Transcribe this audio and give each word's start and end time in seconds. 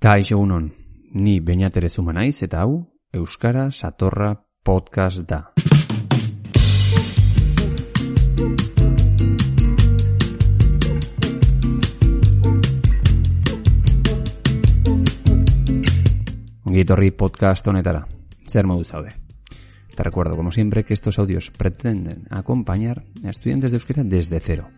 Kaixo 0.00 0.38
unon, 0.38 0.74
ni 1.10 1.40
beñatere 1.40 1.88
zuma 1.90 2.12
naiz 2.14 2.38
eta 2.46 2.62
Euskara 3.12 3.72
Satorra 3.72 4.46
Podcast 4.62 5.26
da. 5.26 5.50
Ongi 16.62 17.10
podcast 17.10 17.66
honetara, 17.66 18.06
zer 18.46 18.66
modu 18.66 18.84
zaude. 18.84 19.10
Te 19.96 20.04
recuerdo, 20.04 20.36
como 20.36 20.52
siempre, 20.52 20.84
que 20.84 20.94
estos 20.94 21.18
audios 21.18 21.50
pretenden 21.50 22.22
acompañar 22.30 23.02
a 23.24 23.30
estudiantes 23.30 23.72
de 23.72 23.78
euskera 23.78 24.04
desde 24.04 24.38
cero. 24.38 24.68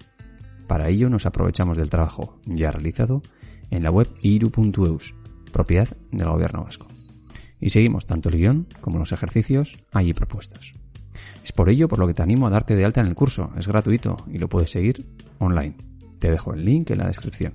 Para 0.67 0.89
ello 0.89 1.11
nos 1.11 1.27
aprovechamos 1.27 1.77
del 1.77 1.91
trabajo 1.91 2.41
ya 2.47 2.71
realizado 2.71 3.21
en 3.71 3.83
la 3.83 3.91
web 3.91 4.09
iru.eus, 4.23 5.15
propiedad 5.53 5.89
del 6.11 6.29
gobierno 6.29 6.65
vasco. 6.65 6.87
Y 7.61 7.71
seguimos 7.71 8.07
tanto 8.07 8.29
el 8.29 8.37
guion 8.37 8.67
como 8.81 8.99
los 8.99 9.13
ejercicios 9.13 9.83
allí 9.93 10.15
propuestos. 10.15 10.75
Es 11.45 11.53
por 11.53 11.69
ello 11.69 11.89
por 11.89 11.99
lo 11.99 12.07
que 12.07 12.15
te 12.15 12.23
animo 12.23 12.47
a 12.47 12.51
darte 12.51 12.77
de 12.77 12.85
alta 12.85 13.01
en 13.01 13.07
el 13.07 13.15
curso. 13.15 13.53
Es 13.57 13.69
gratuito 13.69 14.17
y 14.31 14.39
lo 14.39 14.49
puedes 14.49 14.71
seguir 14.71 15.07
online. 15.39 15.77
Te 16.19 16.31
dejo 16.31 16.55
el 16.55 16.65
link 16.65 16.91
en 16.91 16.99
la 16.99 17.07
descripción. 17.07 17.55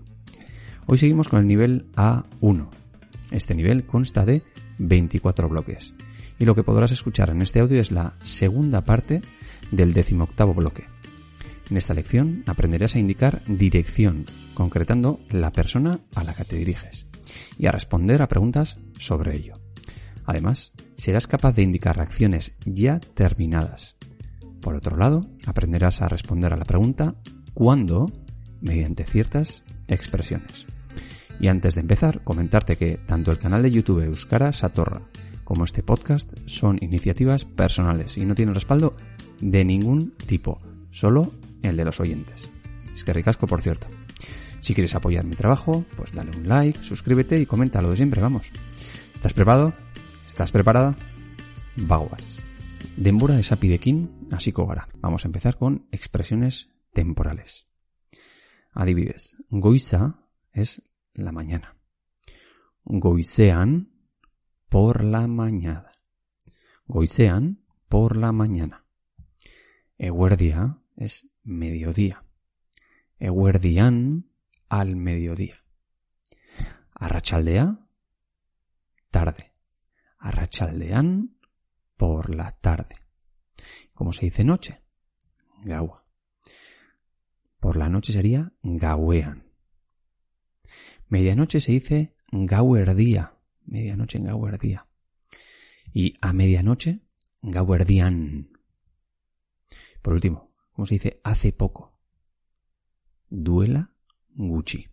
Hoy 0.88 0.98
seguimos 0.98 1.28
con 1.28 1.40
el 1.40 1.48
nivel 1.48 1.92
A1. 1.96 2.70
Este 3.32 3.56
nivel 3.56 3.86
consta 3.86 4.26
de 4.26 4.44
24 4.78 5.50
bloques. 5.50 5.94
Y 6.38 6.46
lo 6.46 6.54
que 6.54 6.64
podrás 6.64 6.92
escuchar 6.92 7.30
en 7.30 7.42
este 7.42 7.60
audio 7.60 7.80
es 7.80 7.92
la 7.92 8.14
segunda 8.22 8.82
parte 8.82 9.22
del 9.72 9.94
decimoctavo 9.94 10.54
bloque. 10.54 10.95
En 11.70 11.78
esta 11.78 11.94
lección 11.94 12.44
aprenderás 12.46 12.96
a 12.96 13.00
indicar 13.00 13.44
dirección, 13.48 14.26
concretando 14.54 15.20
la 15.30 15.52
persona 15.52 16.00
a 16.14 16.24
la 16.24 16.34
que 16.34 16.46
te 16.46 16.58
diriges, 16.58 17.08
y 17.58 17.66
a 17.66 17.72
responder 17.72 18.22
a 18.22 18.28
preguntas 18.28 18.78
sobre 18.98 19.36
ello. 19.36 19.60
Además, 20.26 20.74
serás 20.96 21.28
capaz 21.28 21.54
de 21.54 21.64
indicar 21.64 22.00
acciones 22.00 22.56
ya 22.66 23.00
terminadas. 23.00 23.96
Por 24.62 24.76
otro 24.76 24.98
lado, 24.98 25.28
aprenderás 25.46 26.02
a 26.02 26.08
responder 26.08 26.54
a 26.54 26.58
la 26.58 26.66
pregunta 26.66 27.16
¿cuándo? 27.54 28.12
mediante 28.62 29.04
ciertas 29.04 29.64
expresiones. 29.88 30.66
Y 31.40 31.48
antes 31.48 31.76
de 31.76 31.82
empezar, 31.82 32.24
comentarte 32.24 32.78
que 32.78 32.98
tanto 32.98 33.32
el 33.32 33.38
canal 33.38 33.62
de 33.62 33.72
YouTube 33.72 34.04
Euskara 34.04 34.54
Satorra 34.54 35.02
como 35.44 35.66
este 35.66 35.84
podcast 35.84 36.34
son 36.46 36.78
iniciativas 36.82 37.46
personales 37.46 38.18
y 38.18 38.26
no 38.26 38.34
tienen 38.34 38.56
respaldo 38.56 38.96
de 39.42 39.64
ningún 39.66 40.14
tipo, 40.26 40.60
solo 40.90 41.34
el 41.70 41.78
de 41.78 41.86
los 41.86 42.00
oyentes. 42.00 42.50
Es 42.94 43.04
que 43.04 43.14
ricasco, 43.14 43.48
por 43.48 43.62
cierto. 43.62 43.88
Si 44.60 44.74
quieres 44.74 44.96
apoyar 44.96 45.26
mi 45.26 45.36
trabajo, 45.36 45.86
pues 45.96 46.14
dale 46.14 46.32
un 46.36 46.48
like, 46.48 46.82
suscríbete 46.82 47.40
y 47.40 47.46
comenta 47.46 47.82
lo 47.82 47.92
de 47.92 47.98
siempre, 47.98 48.22
vamos. 48.22 48.52
¿Estás 49.14 49.34
preparado? 49.34 49.74
¿Estás 50.28 50.52
preparada? 50.52 50.96
Baguas. 51.76 52.42
Denbora 52.98 53.38
esapidekin 53.38 54.26
hasiko 54.32 54.66
gara. 54.66 54.88
Vamos 55.02 55.26
a 55.26 55.28
empezar 55.28 55.58
con 55.58 55.88
expresiones 55.92 56.70
temporales. 56.94 57.68
Adibidez, 58.72 59.38
goiza 59.50 60.22
es 60.52 60.82
la 61.14 61.32
mañana. 61.32 61.76
Goizean, 62.86 63.92
por 64.70 65.04
la 65.04 65.28
mañana. 65.28 65.92
Goizean, 66.88 67.64
por 67.90 68.16
la 68.16 68.32
mañana. 68.32 68.86
Eguerdia 69.98 70.80
es 70.98 71.28
mediodía. 71.46 72.26
Eguerdian, 73.20 74.30
al 74.68 74.96
mediodía. 74.96 75.64
Arrachaldea, 76.94 77.88
tarde. 79.10 79.54
Arrachaldean, 80.18 81.38
por 81.96 82.36
la 82.36 82.52
tarde. 82.52 82.96
¿Cómo 83.94 84.12
se 84.12 84.26
dice 84.26 84.44
noche? 84.44 84.82
Gaua. 85.64 86.06
Por 87.60 87.78
la 87.78 87.90
noche 87.90 88.12
sería 88.12 88.52
gauean. 88.62 89.46
Medianoche 91.08 91.60
se 91.60 91.72
dice 91.72 92.16
gauerdía. 92.32 93.38
Medianoche 93.66 94.18
en 94.18 94.26
gauerdía. 94.26 94.88
Y 95.94 96.16
a 96.22 96.34
medianoche, 96.34 97.00
gauerdian. 97.42 98.50
Por 100.02 100.14
último, 100.14 100.55
¿cómo 100.76 100.86
se 100.86 100.96
dice 100.96 101.22
hace 101.24 101.54
poco? 101.54 101.98
Duela 103.30 103.92
Gucci. 104.30 104.90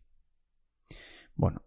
Bueno, 1.34 1.62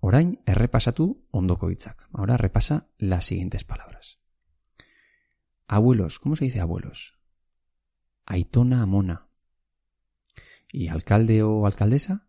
orain 0.00 0.40
errepasatu 0.44 1.28
ondoko 1.30 1.70
hitzak. 1.70 2.08
Ahora 2.12 2.36
repasa 2.36 2.88
las 2.98 3.26
siguientes 3.26 3.64
palabras. 3.64 4.18
Abuelos, 5.68 6.18
¿cómo 6.18 6.34
se 6.34 6.46
dice 6.46 6.60
abuelos? 6.60 7.18
Aitona 8.26 8.82
amona. 8.82 9.28
¿Y 10.72 10.88
alcalde 10.88 11.42
o 11.44 11.66
alcaldesa? 11.66 12.28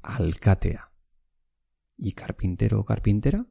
Alcatea. 0.00 0.92
¿Y 1.98 2.12
carpintero 2.12 2.80
o 2.80 2.84
carpintera? 2.84 3.46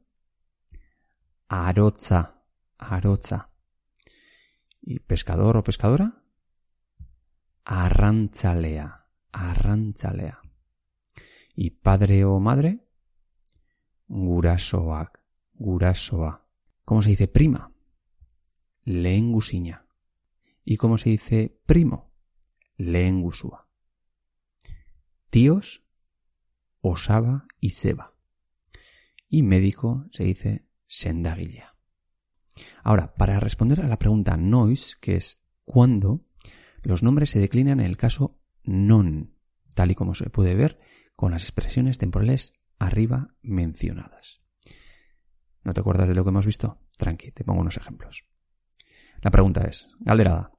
Arotza, 1.46 2.42
arotza. 2.76 3.50
¿Y 4.80 4.98
pescador 4.98 5.56
o 5.56 5.62
pescadora? 5.62 6.21
Arrantzalea, 7.64 9.06
arrantzalea. 9.30 10.40
¿Y 11.54 11.70
padre 11.70 12.24
o 12.24 12.40
madre? 12.40 12.86
Gurasoak, 14.08 15.20
gurasoa. 15.54 16.46
¿Cómo 16.84 17.02
se 17.02 17.10
dice 17.10 17.28
prima? 17.28 17.72
Lengusiña. 18.84 19.86
¿Y 20.64 20.76
cómo 20.76 20.98
se 20.98 21.10
dice 21.10 21.60
primo? 21.66 22.12
Lengusua. 22.76 23.68
Tíos, 25.30 25.84
osaba 26.80 27.46
y 27.60 27.70
seba. 27.70 28.14
Y 29.28 29.42
médico 29.42 30.06
se 30.10 30.24
dice 30.24 30.66
sendagilla. 30.86 31.74
Ahora, 32.82 33.14
para 33.14 33.40
responder 33.40 33.80
a 33.80 33.88
la 33.88 33.98
pregunta 33.98 34.36
nois, 34.36 34.96
que 34.96 35.14
es 35.16 35.40
¿cuándo?, 35.64 36.26
los 36.82 37.02
nombres 37.02 37.30
se 37.30 37.40
declinan 37.40 37.80
en 37.80 37.86
el 37.86 37.96
caso 37.96 38.38
non, 38.64 39.34
tal 39.74 39.90
y 39.90 39.94
como 39.94 40.14
se 40.14 40.30
puede 40.30 40.54
ver 40.54 40.78
con 41.16 41.32
las 41.32 41.42
expresiones 41.42 41.98
temporales 41.98 42.52
arriba 42.78 43.34
mencionadas. 43.42 44.42
¿No 45.64 45.72
te 45.72 45.80
acuerdas 45.80 46.08
de 46.08 46.14
lo 46.14 46.24
que 46.24 46.30
hemos 46.30 46.46
visto? 46.46 46.80
Tranqui, 46.96 47.32
te 47.32 47.44
pongo 47.44 47.60
unos 47.60 47.76
ejemplos. 47.76 48.26
La 49.20 49.30
pregunta 49.30 49.64
es, 49.64 49.88
Galderada, 50.00 50.52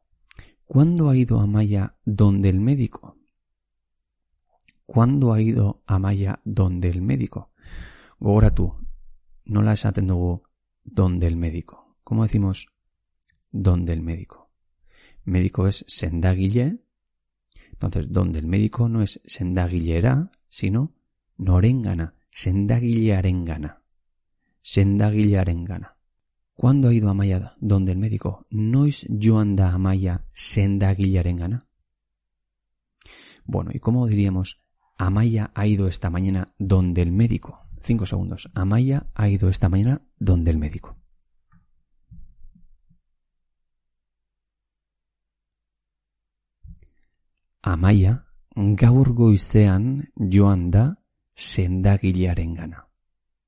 ¿cuándo 0.65 1.09
ha 1.09 1.17
ido 1.17 1.39
Amaya 1.39 1.97
donde 2.05 2.49
el 2.49 2.61
médico? 2.61 3.17
¿Cuándo 4.85 5.33
ha 5.33 5.41
ido 5.41 5.83
Amaya 5.85 6.39
donde 6.45 6.89
el 6.89 7.01
médico? 7.01 7.51
Gogora 8.19 8.55
tú, 8.55 8.75
no 9.45 9.61
la 9.61 9.71
atendo 9.71 10.43
donde 10.83 11.27
el 11.27 11.35
médico. 11.35 11.97
¿Cómo 12.03 12.23
decimos 12.23 12.69
donde 13.51 13.93
el 13.93 14.01
médico? 14.01 14.42
Médico 15.25 15.67
es 15.67 15.85
sendaguille. 15.87 16.79
Entonces, 17.71 18.11
donde 18.11 18.39
el 18.39 18.47
médico 18.47 18.87
no 18.89 19.01
es 19.01 19.19
sendaguillera, 19.25 20.31
sino 20.47 20.93
norengana, 21.37 22.15
sendaguillearengana. 22.31 23.81
Sendaguillearengana. 24.61 25.97
¿Cuándo 26.55 26.89
ha 26.89 26.93
ido 26.93 27.09
Amaya 27.09 27.55
donde 27.59 27.91
el 27.91 27.97
médico? 27.97 28.45
¿No 28.49 28.85
es 28.85 29.07
joan 29.21 29.55
da 29.55 29.73
Amaya 29.73 30.25
sendaguillearengana? 30.33 31.67
Bueno, 33.45 33.71
¿y 33.73 33.79
cómo 33.79 34.07
diríamos 34.07 34.63
Amaya 34.97 35.51
ha 35.55 35.67
ido 35.67 35.87
esta 35.87 36.09
mañana 36.09 36.45
donde 36.57 37.01
el 37.01 37.11
médico? 37.11 37.67
Cinco 37.81 38.05
segundos. 38.05 38.49
Amaya 38.53 39.07
ha 39.15 39.27
ido 39.27 39.49
esta 39.49 39.67
mañana 39.67 40.01
donde 40.19 40.51
el 40.51 40.57
médico. 40.57 40.93
Amaya 47.63 48.25
gaur 48.55 49.13
goizean 49.15 50.11
joan 50.17 50.69
da 50.69 50.97
sendagilearen 51.31 52.53
gana. 52.55 52.89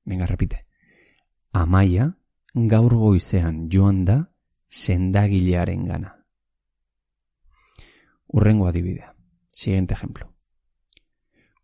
Venga, 0.06 0.26
repite. 0.26 0.64
Amaya 1.52 2.16
gaur 2.54 2.94
goizean 2.96 3.68
joan 3.68 4.04
da 4.04 4.32
sendagilearen 4.66 5.84
gana. 5.84 6.14
Urrengo 8.28 8.66
adibidea. 8.66 9.14
Siguiente 9.48 9.92
ejemplo. 9.94 10.32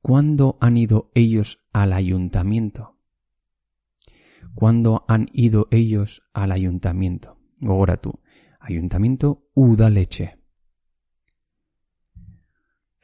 ¿Cuándo 0.02 0.58
han 0.60 0.76
ido 0.76 1.10
ellos 1.14 1.64
al 1.72 1.92
ayuntamiento? 1.92 2.98
¿Cuándo 4.54 5.06
han 5.08 5.28
ido 5.32 5.68
ellos 5.70 6.22
al 6.34 6.52
ayuntamiento? 6.52 7.38
Gogora 7.60 7.96
tú. 7.96 8.20
Ayuntamiento 8.60 9.48
Udaleche. 9.54 10.41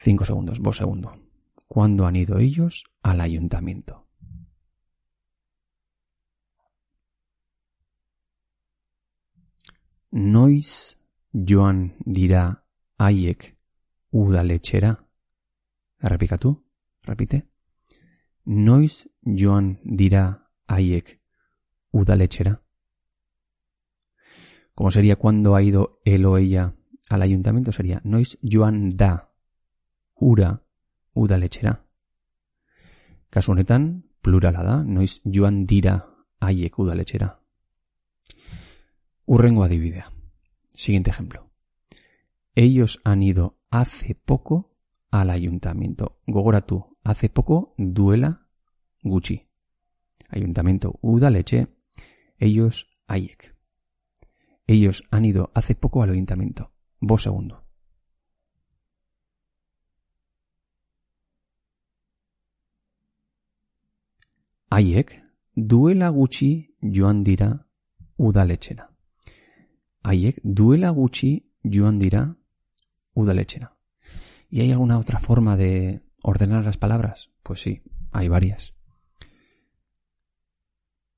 Cinco 0.01 0.23
segundos, 0.23 0.59
vos 0.59 0.77
segundo. 0.77 1.13
¿Cuándo 1.67 2.05
han 2.05 2.15
ido 2.15 2.39
ellos 2.39 2.85
al 3.03 3.19
ayuntamiento? 3.19 4.07
Noiz 10.11 10.97
joan 11.33 11.97
dira 11.99 12.65
haiek 12.97 13.57
udaletxera? 14.11 15.05
tú, 16.39 16.65
repite. 17.03 17.49
Nois 18.45 19.09
joan 19.23 19.81
dira 19.83 20.49
haiek 20.65 21.21
udaletxera? 21.91 22.63
¿Cómo 24.73 24.91
sería 24.91 25.17
cuando 25.17 25.55
ha 25.55 25.61
ido 25.61 25.99
él 26.05 26.25
o 26.25 26.37
ella 26.37 26.73
al 27.09 27.21
ayuntamiento? 27.21 27.73
Sería 27.73 27.99
nois, 28.05 28.39
joan 28.41 28.95
da 28.95 29.28
ura 30.19 30.61
udaletxera. 31.13 31.85
Kasu 33.29 33.51
honetan, 33.51 34.05
plurala 34.21 34.63
da, 34.63 34.83
noiz 34.83 35.21
joan 35.25 35.65
dira 35.65 35.95
haiek 36.39 36.79
udaletxera. 36.79 37.39
Urrengo 39.25 39.63
adibidea. 39.63 40.11
Siguiente 40.67 41.11
ejemplo. 41.11 41.51
Ellos 42.55 42.99
han 43.03 43.21
ido 43.23 43.59
hace 43.69 44.15
poco 44.15 44.75
al 45.11 45.29
ayuntamiento. 45.29 46.21
Gogoratu, 46.25 46.97
hace 47.03 47.29
poco 47.29 47.75
duela 47.77 48.47
gucci. 49.03 49.47
Ayuntamiento 50.29 50.97
udaletxe, 51.01 51.67
ellos 52.37 52.87
haiek. 53.07 53.55
Ellos 54.67 55.03
han 55.11 55.25
ido 55.25 55.51
hace 55.53 55.75
poco 55.75 56.03
al 56.03 56.11
ayuntamiento. 56.11 56.71
Vos 56.99 57.23
segundo. 57.23 57.68
Haiek 64.69 65.23
duela 65.55 66.09
gutxi 66.09 66.75
joan 66.79 67.23
dira 67.23 67.65
udaletxera. 68.17 68.91
Haiek 70.03 70.39
duela 70.43 70.91
gutxi 70.91 71.31
joan 71.63 71.97
dira 71.97 72.37
udaletxera. 73.15 73.75
¿Y 74.49 74.61
hay 74.61 74.71
alguna 74.71 74.99
otra 74.99 75.19
forma 75.19 75.57
de 75.57 76.03
ordenar 76.21 76.63
las 76.63 76.77
palabras? 76.77 77.31
Pues 77.41 77.61
sí, 77.61 77.81
hay 78.11 78.27
varias. 78.27 78.75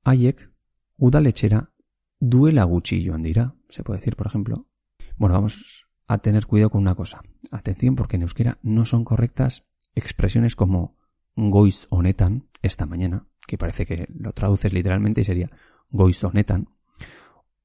Haiek 0.06 0.50
udaletxera 0.97 1.74
duela 2.19 2.63
gutxi 2.63 3.06
joan. 3.06 3.24
Se 3.68 3.83
puede 3.83 4.00
decir, 4.00 4.15
por 4.15 4.27
ejemplo. 4.27 4.69
Bueno, 5.18 5.36
vamos 5.36 5.88
a 6.07 6.19
tener 6.19 6.45
cuidado 6.45 6.69
con 6.69 6.81
una 6.81 6.95
cosa. 6.95 7.21
Atención 7.51 7.95
porque 7.95 8.15
en 8.15 8.21
euskera 8.21 8.59
no 8.62 8.86
son 8.86 9.04
correctas 9.04 9.65
expresiones 9.94 10.56
como 10.56 10.97
goiz 11.36 11.88
honetan, 11.89 12.50
esta 12.62 12.86
mañana, 12.86 13.27
que 13.51 13.57
parece 13.57 13.86
que 13.86 14.07
lo 14.18 14.31
traduces 14.31 14.71
literalmente 14.71 15.19
y 15.19 15.24
sería 15.25 15.51
goiz 15.89 16.24
honetan, 16.24 16.69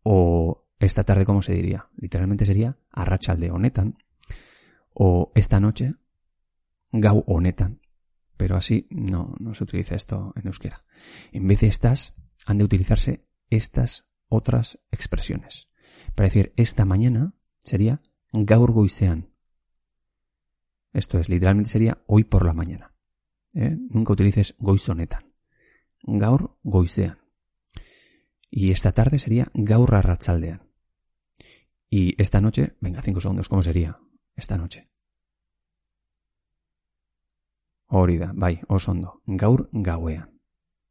o 0.02 0.66
esta 0.80 1.04
tarde, 1.04 1.24
¿cómo 1.24 1.42
se 1.42 1.54
diría? 1.54 1.88
Literalmente 1.96 2.44
sería 2.44 2.76
arrachalde 2.90 3.52
honetan, 3.52 3.96
o 4.92 5.30
esta 5.36 5.60
noche, 5.60 5.94
gau 6.90 7.22
honetan, 7.28 7.80
pero 8.36 8.56
así 8.56 8.88
no, 8.90 9.36
no 9.38 9.54
se 9.54 9.62
utiliza 9.62 9.94
esto 9.94 10.32
en 10.34 10.48
euskera. 10.48 10.84
En 11.30 11.46
vez 11.46 11.60
de 11.60 11.68
estas, 11.68 12.16
han 12.46 12.58
de 12.58 12.64
utilizarse 12.64 13.24
estas 13.48 14.06
otras 14.28 14.80
expresiones. 14.90 15.68
Para 16.16 16.26
decir 16.26 16.52
esta 16.56 16.84
mañana 16.84 17.32
sería 17.60 18.02
gaur 18.32 18.72
goizean. 18.72 19.30
Esto 20.92 21.20
es, 21.20 21.28
literalmente 21.28 21.70
sería 21.70 22.02
hoy 22.08 22.24
por 22.24 22.44
la 22.44 22.54
mañana. 22.54 22.92
¿eh? 23.54 23.76
Nunca 23.90 24.14
utilices 24.14 24.56
goizonetan. 24.58 25.35
Gaur 26.06 26.58
goizean. 26.62 27.18
Y 28.50 28.72
esta 28.72 28.92
tarde 28.92 29.18
sería 29.18 29.50
gaur 29.54 29.94
arratsaldean. 29.94 30.70
Y 31.90 32.20
esta 32.20 32.40
noche, 32.40 32.76
venga, 32.80 33.02
cinco 33.02 33.20
segundos, 33.20 33.48
¿cómo 33.48 33.62
sería? 33.62 33.98
Esta 34.34 34.56
noche. 34.56 34.90
Hori 37.88 38.18
da, 38.18 38.32
bai, 38.34 38.60
oso. 38.68 38.94
Gaur 39.26 39.68
gauean. 39.72 40.40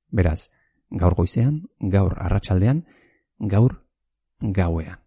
Beraz, 0.07 0.51
gaur 0.89 1.15
goizean, 1.15 1.69
gaur 1.79 2.15
arratsaldean, 2.17 2.85
gaur 3.37 3.87
gauean. 4.39 4.99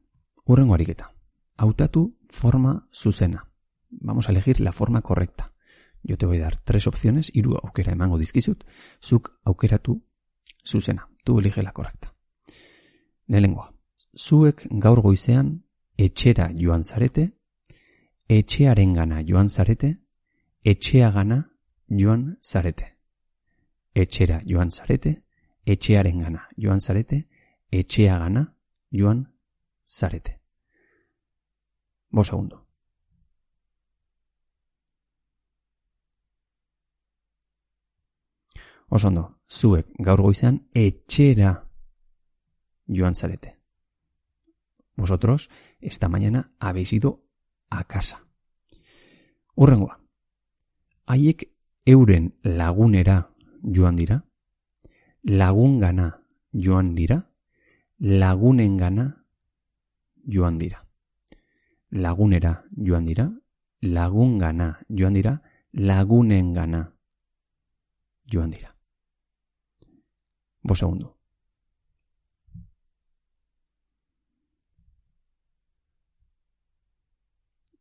Urrengo 0.44 0.74
ariketa. 0.74 1.14
Hautatu 1.56 2.18
forma 2.28 2.88
zuzena. 2.92 3.52
Vamos 3.90 4.28
a 4.28 4.32
elegir 4.32 4.60
la 4.60 4.72
forma 4.72 5.02
correcta. 5.02 5.54
Yo 6.08 6.16
te 6.16 6.24
voy 6.24 6.38
a 6.38 6.44
dar 6.44 6.56
tres 6.56 6.86
opciones, 6.86 7.30
hiru 7.34 7.58
aukera 7.62 7.92
emango 7.92 8.16
dizkizut, 8.16 8.64
zuk 8.98 9.38
aukeratu 9.44 10.06
zuzena. 10.64 11.06
Tú 11.22 11.38
elige 11.38 11.62
la 11.62 11.72
correcta. 11.72 12.14
Lehenengoa. 13.26 13.74
Zuek 14.16 14.66
gaur 14.70 15.02
goizean 15.02 15.66
etxera 15.98 16.48
joan 16.56 16.82
zarete, 16.82 17.34
etxearengana 18.26 19.20
joan 19.20 19.50
zarete, 19.50 19.98
etxeagana 20.64 21.42
joan 21.88 22.38
zarete. 22.40 22.96
Etxera 23.94 24.40
joan 24.46 24.70
zarete, 24.70 25.12
etxearengana 25.66 26.48
joan 26.56 26.80
zarete, 26.80 27.28
etxeagana 27.70 28.46
joan 28.90 29.26
zarete. 29.84 30.40
Bo 32.08 32.24
segundo. 32.24 32.67
Osondo, 38.88 39.40
zuek 39.48 39.86
gaur 39.98 40.22
goizean 40.22 40.62
etxera 40.74 41.68
joan 42.86 43.14
zarete. 43.14 43.58
Vosotros, 44.96 45.50
esta 45.80 46.08
mañana, 46.08 46.52
habéis 46.58 46.92
ido 46.92 47.22
a 47.70 47.84
casa. 47.84 48.26
Urrengoa. 49.54 50.00
Haiek 51.06 51.50
euren 51.84 52.34
lagunera 52.42 53.30
joan 53.62 53.96
dira? 53.96 54.24
Lagungana 55.22 56.20
joan 56.52 56.94
dira? 56.94 57.30
Lagunengana 57.98 59.24
joan 60.24 60.58
dira? 60.58 60.84
Lagunera 61.90 62.64
joan 62.76 63.04
dira? 63.04 63.30
Lagungana 63.80 64.80
joan 64.88 65.12
dira? 65.12 65.42
Lagunengana 65.72 66.94
joan 68.26 68.50
dira? 68.50 68.77
Bo 70.68 70.74
segundo. 70.74 71.16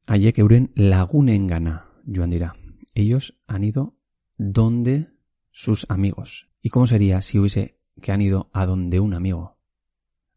Haiek 0.07 0.39
euren 0.39 0.71
lagunengana 0.75 1.91
joan 2.07 2.29
dira. 2.29 2.55
Ellos 2.95 3.41
han 3.45 3.65
ido 3.65 3.97
donde 4.37 5.09
sus 5.51 5.85
amigos. 5.89 6.49
¿Y 6.61 6.69
cómo 6.69 6.87
sería 6.87 7.21
si 7.21 7.39
hubiese 7.39 7.81
que 8.01 8.13
han 8.13 8.21
ido 8.21 8.49
a 8.53 8.65
donde 8.65 9.01
un 9.01 9.13
amigo? 9.13 9.57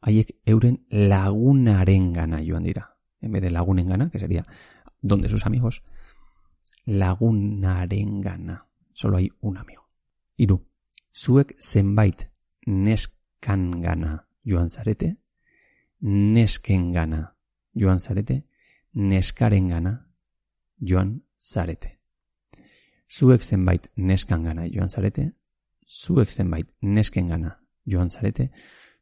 Haiek 0.00 0.40
euren 0.44 0.86
lagunarengana 0.90 2.42
joan 2.44 2.64
dira. 2.64 2.96
En 3.20 3.30
vez 3.30 3.42
de 3.42 3.50
lagunengana, 3.52 4.10
que 4.10 4.18
sería 4.18 4.42
donde 5.00 5.28
sus 5.28 5.46
amigos, 5.46 5.84
lagunarengana. 6.84 8.66
Solo 8.92 9.18
hay 9.18 9.30
un 9.40 9.56
amigo. 9.56 9.88
Iru, 10.36 10.66
zuek 11.12 11.54
zenbait 11.60 12.29
neskangana 12.66 14.26
joan 14.44 14.68
zarete, 14.68 15.16
neskengana 16.00 17.36
joan 17.74 18.00
zarete, 18.00 18.44
neskarengana 18.94 20.06
joan 20.80 21.22
zarete. 21.38 21.98
Zuek 23.18 23.42
zenbait 23.42 23.90
neskangana 23.96 24.66
joan 24.66 24.88
zarete, 24.88 25.32
zuek 25.86 26.30
zenbait 26.30 26.68
neskengana 26.82 27.56
joan 27.86 28.10
zarete, 28.10 28.50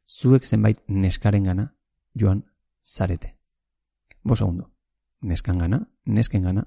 zuek 0.07 0.43
zenbait 0.45 0.79
neskarengana 0.87 1.73
joan 2.15 2.43
zarete. 2.81 3.35
Bo 4.23 4.35
segundo, 4.35 4.71
neskangana, 5.21 5.87
neskengana, 6.05 6.63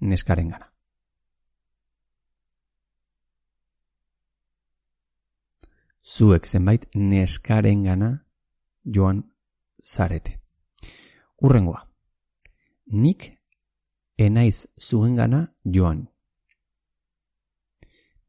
neskarengana. 0.00 0.72
Zuek 6.14 6.46
zenbait 6.46 6.82
neskarengana 6.94 8.10
joan 8.84 9.22
zarete. 9.82 10.32
Urrengoa. 11.42 11.86
Nik 12.92 13.20
enaiz 14.18 14.66
zuengana 14.86 15.40
joan. 15.64 16.08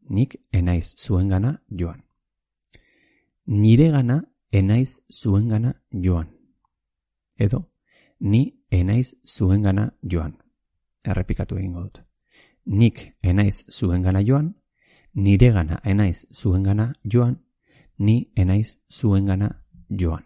Nik 0.09 0.35
enaiz 0.53 0.93
zuengana 0.95 1.59
joan. 1.79 2.03
Niregana 3.47 4.21
enaiz 4.51 5.01
zuengana 5.21 5.73
joan. 5.91 6.27
Edo, 7.39 7.71
ni 8.19 8.41
enaiz 8.71 9.15
zuengana 9.25 9.91
joan. 10.03 10.33
Errepikatu 11.03 11.57
egingo 11.57 11.83
dut. 11.83 12.03
Nik 12.65 13.15
enaiz 13.23 13.65
zuengana 13.77 14.21
joan, 14.23 14.53
niregana 15.13 15.79
enaiz 15.83 16.27
zuengana 16.31 16.93
joan, 17.03 17.39
ni 18.01 18.31
enaiz 18.35 18.79
zuengana 18.89 19.63
joan. 19.89 20.25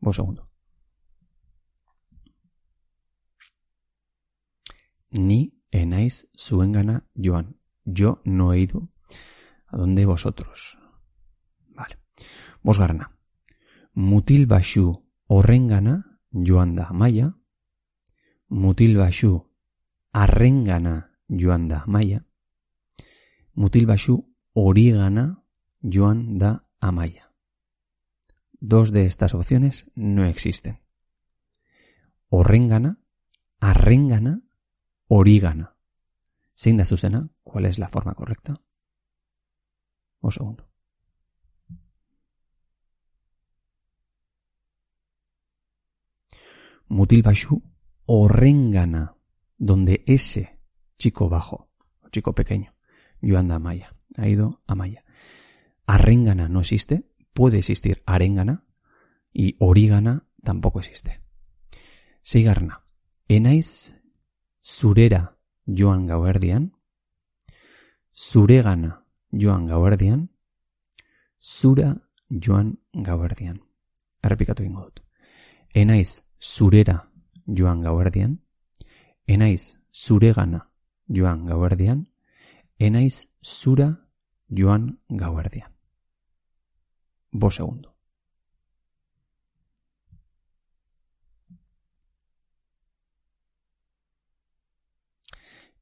Vos 0.00 0.16
segundo. 0.16 0.48
Ni 5.10 5.52
enais 5.70 6.30
suengana 6.34 7.06
joan. 7.14 7.58
Yo 7.84 8.22
no 8.24 8.52
he 8.52 8.60
ido 8.60 8.88
a 9.66 9.76
donde 9.76 10.06
vosotros. 10.06 10.78
Vale. 11.76 11.98
Vos 12.62 12.78
garna. 12.78 13.10
Mutil 13.92 14.46
bashu 14.46 15.04
horrengana 15.26 16.18
joan 16.30 16.74
da 16.74 16.90
maia. 16.92 17.36
Mutil 18.48 18.96
bashu 18.96 19.42
arrengana 20.12 21.18
joan 21.28 21.68
da 21.68 21.84
maia. 21.86 22.24
Mutil 23.54 23.86
bashu 23.86 24.24
origana 24.54 25.41
joan 25.82 26.38
da 26.38 26.66
amaya. 26.80 27.32
Dos 28.60 28.92
de 28.92 29.04
estas 29.04 29.34
opciones 29.34 29.86
no 29.94 30.24
existen. 30.24 30.80
Horrengana, 32.28 32.98
arrengana, 33.60 34.42
origana. 35.08 35.76
Sin 36.54 36.76
da 36.76 36.84
Susana, 36.84 37.28
¿cuál 37.42 37.66
es 37.66 37.78
la 37.78 37.88
forma 37.88 38.14
correcta? 38.14 38.60
Un 40.20 40.30
segundo. 40.30 40.68
Mutilbashu 46.86 47.62
horrengana, 48.06 49.16
donde 49.56 50.04
ese 50.06 50.60
chico 50.98 51.28
bajo, 51.28 51.70
o 52.02 52.08
chico 52.10 52.34
pequeño, 52.34 52.74
yo 53.20 53.38
anda 53.38 53.56
a 53.56 53.58
Maya, 53.58 53.92
ha 54.16 54.28
ido 54.28 54.62
a 54.66 54.74
Maya. 54.74 55.01
Arrengana 55.86 56.48
no 56.48 56.60
existe, 56.60 57.04
puede 57.32 57.58
existir 57.58 58.02
arengana, 58.06 58.64
y 59.32 59.56
origana 59.58 60.26
tampoco 60.42 60.80
existe. 60.80 61.22
Sigarna. 62.22 62.84
Enaiz 63.28 63.94
surera 64.60 65.38
joan 65.66 66.06
gauerdian, 66.06 66.76
zuregana 68.12 69.06
joan 69.30 69.66
gauerdian, 69.66 70.30
zura 71.40 71.96
joan 72.28 72.80
gauerdian. 72.92 73.62
Errepikatu 74.22 74.62
ingo 74.62 74.84
dut. 74.84 75.00
Enaiz 75.74 76.24
zurera 76.38 77.10
joan 77.46 77.82
gauerdian, 77.82 78.42
enaiz 79.26 79.78
zuregana 79.90 80.70
joan 81.08 81.46
gauerdian, 81.46 82.08
enaiz 82.78 83.28
zura 83.42 84.08
joan 84.48 85.00
gauerdian. 85.08 85.71
Bo 87.32 87.50
segundo. 87.50 87.96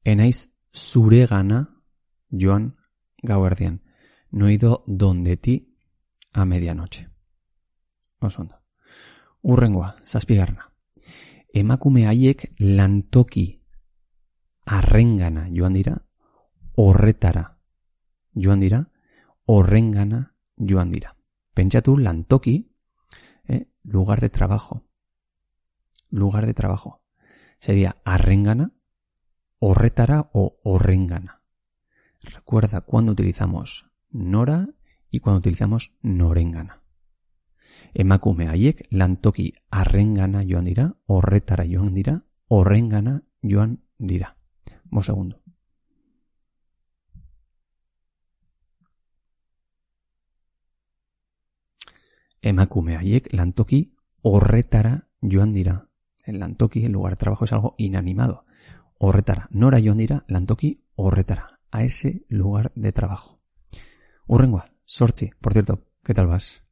Enaiz 0.03 0.49
zuregana 0.73 1.83
joan 2.31 2.77
gauerdian. 3.21 3.83
No 4.31 4.49
ido 4.49 4.83
donde 4.87 5.37
ti 5.37 5.75
a 6.33 6.45
medianoche. 6.45 7.09
Osondo. 8.19 8.55
Urrengoa, 9.41 9.97
zazpigarna. 10.03 10.71
Emakume 11.53 12.05
haiek 12.07 12.51
lantoki 12.59 13.61
arrengana 14.65 15.49
joan 15.51 15.73
dira, 15.73 15.97
horretara 16.77 17.59
joan 18.33 18.59
dira, 18.61 18.85
horrengana 19.45 20.35
joan 20.55 20.91
dira. 20.91 21.20
Pentsatu 21.53 21.97
lantoki, 21.97 22.73
eh, 23.47 23.67
lugar 23.83 24.19
de 24.21 24.29
trabajo. 24.29 24.85
Lugar 26.09 26.45
de 26.45 26.53
trabajo. 26.53 27.03
Sería 27.59 27.97
arrengana, 28.05 28.73
horretara 29.59 30.29
o 30.33 30.59
horrengana. 30.63 31.43
Recuerda 32.23 32.81
cuando 32.81 33.11
utilizamos 33.11 33.91
nora 34.09 34.69
y 35.09 35.19
cuando 35.19 35.39
utilizamos 35.39 35.95
norengana. 36.01 36.83
Emakume 37.93 38.47
haiek 38.47 38.87
lantoki 38.89 39.53
arrengana 39.69 40.43
joan 40.47 40.65
dira, 40.65 40.95
horretara 41.07 41.65
joan 41.65 41.93
dira, 41.93 42.25
horrengana 42.47 43.23
joan 43.41 43.83
dira. 43.97 44.37
Mo 44.89 45.01
segundo. 45.01 45.41
Emakume 52.41 52.97
haiek 52.97 53.29
lantoki 53.33 53.93
horretara 54.23 55.07
joan 55.21 55.53
dira. 55.53 55.87
El 56.25 56.39
lantoki, 56.39 56.85
el 56.85 56.91
lugar 56.91 57.13
de 57.13 57.17
trabajo, 57.17 57.45
es 57.45 57.53
algo 57.53 57.75
inanimado. 57.77 58.45
Horretara. 58.97 59.47
Nora 59.51 59.79
joan 59.83 59.97
dira, 59.97 60.23
lantoki 60.27 60.83
horretara. 60.95 61.59
A 61.71 61.83
ese 61.83 62.25
lugar 62.29 62.71
de 62.75 62.91
trabajo. 62.91 63.39
Urrengua, 64.27 64.71
sortzi. 64.85 65.31
Por 65.39 65.53
cierto, 65.53 65.85
¿qué 66.03 66.13
tal 66.13 66.27
vas? 66.27 66.63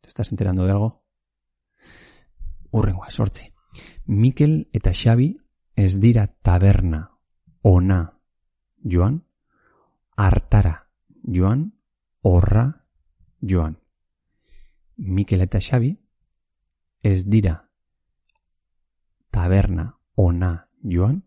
¿Te 0.00 0.08
estás 0.08 0.30
enterando 0.30 0.64
de 0.64 0.72
algo? 0.72 1.04
Urrengua, 2.70 3.10
sortzi. 3.10 3.52
Mikel 4.06 4.68
eta 4.72 4.92
Xabi 4.92 5.36
ez 5.76 6.00
dira 6.00 6.26
taberna 6.26 7.18
ona 7.62 8.18
joan, 8.82 9.22
hartara 10.16 10.90
joan, 11.22 11.78
horra 12.20 12.86
joan. 13.40 13.81
Mikel 14.96 15.40
eta 15.40 15.60
Xabi 15.60 15.96
ez 17.02 17.26
dira 17.26 17.68
taberna 19.30 19.98
ona 20.14 20.68
joan, 20.82 21.24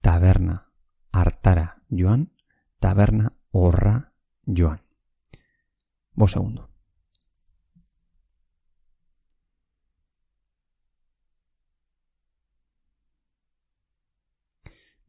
taberna 0.00 0.72
hartara 1.12 1.82
joan, 1.88 2.32
taberna 2.80 3.32
horra 3.52 4.12
joan. 4.44 4.82
Bo 6.14 6.28
segundo. 6.28 6.68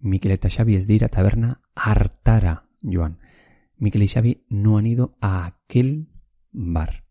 Mikel 0.03 0.35
eta 0.35 0.49
Xavi 0.51 0.75
ez 0.75 0.85
dira 0.85 1.07
taberna 1.07 1.61
hartara 1.75 2.67
joan. 2.81 3.19
Mikel 3.77 4.03
y 4.03 4.07
Xavi 4.07 4.45
no 4.49 4.77
han 4.77 4.85
ido 4.85 5.17
a 5.21 5.45
aquel 5.45 6.09
bar. 6.51 7.02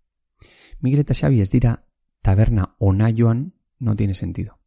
Mikel 0.82 1.00
eta 1.00 1.14
Xavi 1.14 1.40
ez 1.40 1.50
dira 1.50 1.84
taberna 2.22 2.74
ona 2.78 3.08
joan 3.14 3.54
no 3.78 3.94
tiene 3.94 4.14
sentido. 4.14 4.58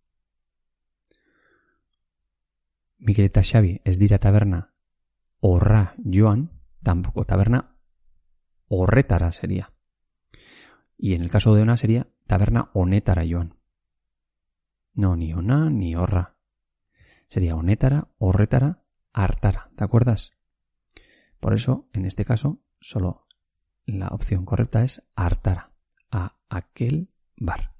Mikel 2.98 3.26
eta 3.28 3.44
Xavi 3.44 3.82
ez 3.84 4.00
dira 4.00 4.18
taberna 4.18 4.74
horra 5.42 5.94
joan, 6.00 6.50
tampoco 6.82 7.26
taberna 7.26 7.76
horretara 8.68 9.34
sería. 9.34 9.74
Y 10.98 11.14
en 11.14 11.22
el 11.22 11.30
caso 11.30 11.54
de 11.54 11.62
ona 11.62 11.76
sería 11.76 12.08
taberna 12.28 12.72
honetara 12.74 13.24
joan. 13.30 13.60
No, 14.96 15.18
ni 15.18 15.34
ona 15.34 15.70
ni 15.70 15.96
horra. 15.96 16.38
Sería 17.28 17.56
honetara, 17.56 18.08
horretara, 18.18 18.86
hartara. 19.12 19.70
¿Te 19.76 19.84
acuerdas? 19.84 20.32
Por 21.42 21.54
eso, 21.54 21.90
en 21.92 22.06
este 22.06 22.24
caso, 22.24 22.62
solo 22.80 23.28
la 23.86 24.08
opción 24.08 24.46
correcta 24.46 24.84
es 24.84 25.04
hartara. 25.16 25.75
A 26.12 26.38
aquel 26.50 27.10
bar. 27.38 27.76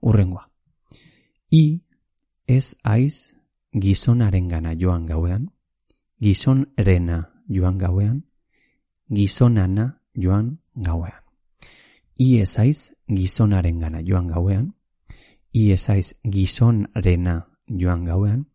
Urrengua. 0.00 0.50
Y 1.50 1.82
es 2.46 2.76
aiz 2.82 3.36
gizonarengana 3.72 4.74
joan 4.74 5.06
gauean, 5.06 5.52
gizonrena 6.20 7.42
joan 7.48 7.78
gauean, 7.78 8.24
gizonana 9.08 10.02
joan 10.14 10.60
gauean. 10.74 11.22
I 12.16 12.40
esaiz 12.40 12.94
gizonarengana 13.08 14.00
joan 14.04 14.28
gauean, 14.28 14.74
i 15.52 15.72
esaiz 15.72 16.18
gizonrena 16.22 17.48
joan 17.66 18.04
gauean, 18.04 18.46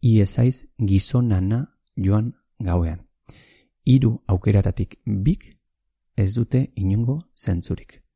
i 0.00 0.20
esaiz 0.20 0.66
gizonana 0.78 1.76
joan 1.96 2.34
gauean. 2.58 3.06
Hiru 3.84 4.22
aukeratatik 4.26 5.00
bik 5.04 5.56
ez 6.16 6.34
dute 6.34 6.70
inungo 6.76 7.22
zentzurik. 7.34 8.07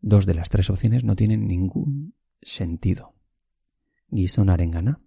Dos 0.00 0.26
de 0.26 0.34
las 0.34 0.48
tres 0.48 0.70
opciones 0.70 1.04
no 1.04 1.16
tienen 1.16 1.46
ningún 1.46 2.14
sentido. 2.40 3.14
Gizonarengana, 4.10 5.00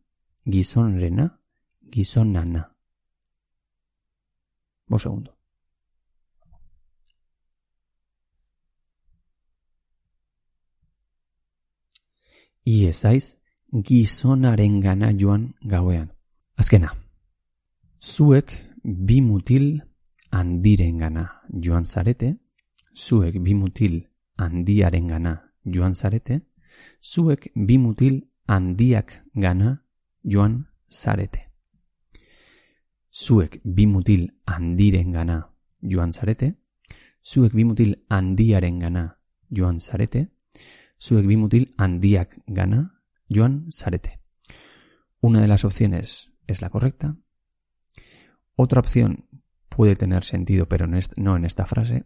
gizonrena, 0.46 1.42
gizonana. 1.92 2.76
Bo 4.88 5.00
segundo. 5.00 5.38
I 12.64 12.86
esaiz 12.86 13.40
gizonarengana 13.72 15.12
joan 15.18 15.56
gauean. 15.62 16.14
Azkena. 16.56 16.94
Zuek 18.00 18.52
bi 18.84 19.22
mutil 19.22 19.82
handirengana 20.32 21.42
joan 21.50 21.86
zarete, 21.86 22.38
zuek 22.94 23.42
bi 23.42 23.56
mutil 23.56 24.11
handiarengana 24.42 25.34
joan 25.64 25.94
zarete, 25.96 26.42
zuek 27.02 27.52
bi 27.56 27.78
mutil 27.78 28.22
handiak 28.48 29.24
gana 29.34 29.84
joan 30.24 30.66
zarete. 30.90 31.52
Zuek 33.12 33.62
bi 33.64 33.86
mutil 33.86 34.30
handiren 34.46 35.12
gana 35.12 35.38
joan 35.82 36.12
zarete, 36.12 36.56
zuek 37.22 37.54
bi 37.54 37.64
mutil 37.64 37.96
handiaren 38.10 38.80
gana 38.80 39.06
joan 39.50 39.80
zarete, 39.80 40.28
zuek 40.98 41.26
bi 41.28 41.38
mutil 41.38 41.74
handiak 41.78 42.40
gana 42.48 43.02
joan 43.30 43.68
zarete. 43.72 44.20
Una 45.22 45.42
de 45.42 45.48
las 45.48 45.66
opciones 45.66 46.32
es 46.48 46.62
la 46.62 46.70
correcta. 46.70 47.18
Otra 48.56 48.80
opción 48.80 49.26
puede 49.70 49.96
tener 49.96 50.24
sentido, 50.24 50.68
pero 50.68 50.88
no 50.88 51.36
en 51.36 51.46
esta 51.46 51.66
frase. 51.66 52.06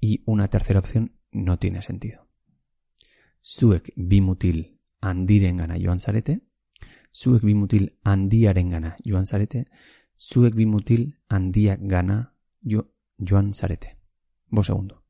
Y 0.00 0.22
una 0.26 0.48
tercera 0.48 0.80
opción 0.80 1.15
no 1.36 1.58
tiene 1.58 1.82
sentido. 1.82 2.26
Zuek 3.42 3.92
bimutil 3.96 4.80
andirengana 5.00 5.76
joan 5.78 6.00
zarete, 6.00 6.40
zuek 7.12 7.42
bimutil 7.42 7.98
handiarengana 8.04 8.96
joan 9.04 9.26
zarete, 9.26 9.66
zuek 10.18 10.54
bimutil 10.54 11.14
handiak 11.28 11.80
gana 11.82 12.34
jo, 12.62 12.90
joan 13.18 13.52
zarete. 13.52 13.98
Bo 14.48 14.62
segundo. 14.62 15.02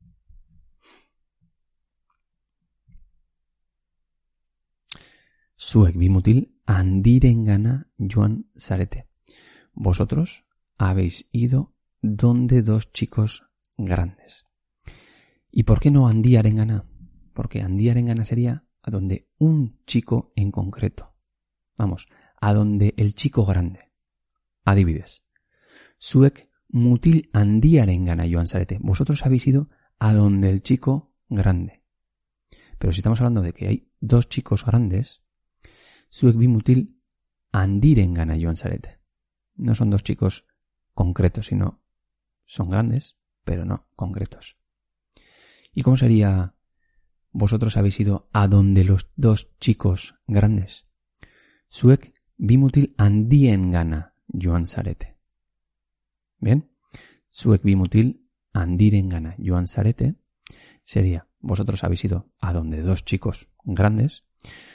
Zuek 5.57 5.95
bimutil 5.97 6.43
andirengana 6.65 7.87
joan 7.97 8.51
zarete. 8.55 9.07
Vosotros 9.73 10.45
habéis 10.77 11.27
ido 11.31 11.73
donde 12.01 12.61
dos 12.61 12.91
chicos 12.91 13.43
grandes. 13.77 14.46
¿Y 15.51 15.63
por 15.63 15.79
qué 15.79 15.91
no 15.91 16.07
Andí 16.07 16.35
Arengana? 16.35 16.85
Porque 17.33 17.61
Andí 17.61 17.89
Arengana 17.89 18.25
sería 18.25 18.65
a 18.81 18.91
donde 18.91 19.29
un 19.37 19.79
chico 19.85 20.31
en 20.35 20.51
concreto. 20.51 21.15
Vamos, 21.77 22.07
a 22.39 22.53
donde 22.53 22.93
el 22.97 23.13
chico 23.15 23.45
grande. 23.45 23.91
Adivides. 24.65 25.27
Suek 25.97 26.49
mutil 26.69 27.29
Andí 27.33 27.79
Arengana, 27.79 28.25
Joan 28.29 28.47
Sarete. 28.47 28.79
Vosotros 28.81 29.25
habéis 29.25 29.47
ido 29.47 29.69
a 29.99 30.13
donde 30.13 30.49
el 30.49 30.61
chico 30.61 31.15
grande. 31.29 31.83
Pero 32.77 32.93
si 32.93 32.99
estamos 32.99 33.19
hablando 33.19 33.41
de 33.41 33.53
que 33.53 33.67
hay 33.67 33.91
dos 33.99 34.29
chicos 34.29 34.65
grandes, 34.65 35.23
Suek 36.09 36.37
bimutil 36.37 37.01
Andirengana, 37.51 38.37
Joan 38.39 38.55
Sarete. 38.55 38.99
No 39.55 39.73
son 39.73 39.89
dos 39.89 40.03
chicos 40.03 40.45
concretos, 40.93 41.47
sino 41.47 41.83
son 42.45 42.69
grandes, 42.69 43.17
pero 43.43 43.65
no 43.65 43.89
concretos. 43.95 44.57
¿Y 45.77 45.83
cómo 45.83 45.95
sería 45.95 46.55
vosotros 47.31 47.77
habéis 47.77 47.99
ido 47.99 48.29
a 48.33 48.47
donde 48.47 48.83
los 48.83 49.11
dos 49.15 49.55
chicos 49.59 50.15
grandes? 50.25 50.87
Suek 51.69 52.15
bimutil 52.35 52.95
andien 52.97 53.69
gana 53.69 54.15
Joan. 54.27 54.63
Bien, 56.39 56.71
Suek 57.29 57.61
bimutil 57.61 58.27
andiren 58.53 59.07
gana 59.07 59.35
Joan 59.37 59.67
Sarete 59.67 60.15
sería 60.81 61.27
vosotros 61.41 61.83
habéis 61.83 62.05
ido 62.05 62.31
a 62.39 62.53
donde 62.53 62.81
dos 62.81 63.05
chicos 63.05 63.49
grandes. 63.63 64.25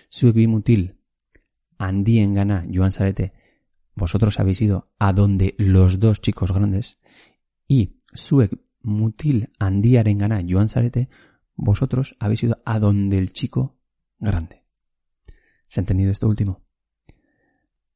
Suek 0.09 0.37
bimutil 0.37 1.01
andien 1.79 2.33
gana 2.33 2.65
Joan 2.73 2.93
Sarete 2.93 3.33
vosotros 3.97 4.39
habéis 4.39 4.61
ido 4.61 4.93
a 5.01 5.13
donde 5.13 5.57
los 5.59 5.99
dos 5.99 6.21
chicos 6.21 6.53
grandes. 6.53 7.01
Y 7.67 7.97
Suek 8.15 8.57
mutil 8.83 9.51
gana 9.59 10.43
Joan 10.47 10.69
Sarete, 10.69 11.09
vosotros 11.55 12.17
habéis 12.19 12.43
ido 12.45 12.63
a 12.65 12.79
donde 12.79 13.19
el 13.19 13.33
chico 13.33 13.79
grande. 14.19 14.65
¿Se 15.69 15.81
ha 15.81 15.83
entendido 15.83 16.11
esto 16.11 16.29
último? 16.29 16.63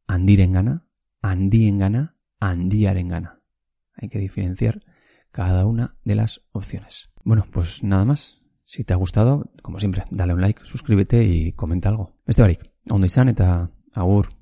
Andirengana, 0.07 0.87
andiengana, 1.21 2.17
gana 2.41 3.43
Hay 3.95 4.09
que 4.09 4.19
diferenciar 4.19 4.81
cada 5.31 5.67
una 5.67 5.97
de 6.05 6.15
las 6.15 6.43
opciones. 6.53 7.11
Bueno, 7.25 7.45
pues 7.51 7.83
nada 7.83 8.05
más. 8.05 8.43
Si 8.65 8.83
te 8.83 8.93
ha 8.93 8.97
gustado, 8.97 9.53
como 9.63 9.79
siempre, 9.79 10.05
dale 10.11 10.35
un 10.35 10.41
like, 10.41 10.65
suscríbete 10.65 11.23
y 11.23 11.53
comenta 11.53 11.89
algo. 11.89 12.17
Este 12.27 12.43
barik, 12.43 12.73
ondo 12.91 13.07
izan 13.07 13.35
agur. 13.93 14.36